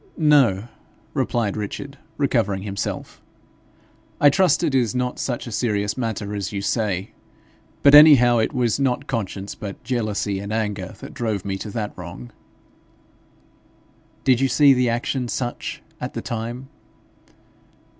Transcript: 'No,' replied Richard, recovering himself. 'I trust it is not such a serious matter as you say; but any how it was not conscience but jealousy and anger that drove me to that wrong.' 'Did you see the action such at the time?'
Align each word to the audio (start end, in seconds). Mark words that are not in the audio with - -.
'No,' 0.17 0.67
replied 1.13 1.55
Richard, 1.55 1.99
recovering 2.17 2.63
himself. 2.63 3.21
'I 4.19 4.31
trust 4.31 4.63
it 4.63 4.73
is 4.73 4.95
not 4.95 5.19
such 5.19 5.45
a 5.45 5.51
serious 5.51 5.95
matter 5.95 6.33
as 6.33 6.51
you 6.51 6.59
say; 6.59 7.11
but 7.83 7.93
any 7.93 8.15
how 8.15 8.39
it 8.39 8.51
was 8.51 8.79
not 8.79 9.05
conscience 9.05 9.53
but 9.53 9.83
jealousy 9.83 10.39
and 10.39 10.51
anger 10.51 10.95
that 11.01 11.13
drove 11.13 11.45
me 11.45 11.55
to 11.59 11.69
that 11.69 11.95
wrong.' 11.95 12.31
'Did 14.23 14.41
you 14.41 14.47
see 14.47 14.73
the 14.73 14.89
action 14.89 15.27
such 15.27 15.83
at 15.99 16.15
the 16.15 16.21
time?' 16.23 16.67